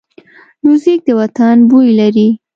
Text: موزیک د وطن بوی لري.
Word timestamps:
موزیک 0.63 0.99
د 1.07 1.09
وطن 1.19 1.55
بوی 1.69 1.89
لري. 1.99 2.27